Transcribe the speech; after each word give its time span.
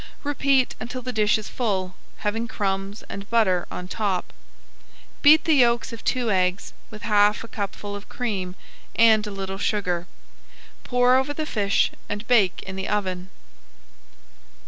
Repeat 0.23 0.73
until 0.79 1.03
the 1.03 1.13
dish 1.13 1.37
is 1.37 1.47
full, 1.47 1.93
having 2.17 2.47
crumbs 2.47 3.03
and 3.07 3.29
butter 3.29 3.67
on 3.69 3.87
top. 3.87 4.33
Beat 5.21 5.43
the 5.43 5.53
yolks 5.53 5.93
of 5.93 6.03
two 6.03 6.31
eggs 6.31 6.73
with 6.89 7.03
half 7.03 7.43
a 7.43 7.47
cupful 7.47 7.91
[Page 7.91 7.97
43] 8.09 8.09
of 8.09 8.09
cream 8.09 8.55
and 8.95 9.27
a 9.27 9.29
little 9.29 9.59
sugar. 9.59 10.07
Pour 10.83 11.17
over 11.17 11.35
the 11.35 11.45
fish 11.45 11.91
and 12.09 12.27
bake 12.27 12.63
in 12.63 12.75
the 12.75 12.87
oven. 12.89 13.29